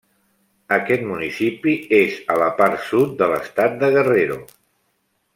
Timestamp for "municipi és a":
1.09-2.37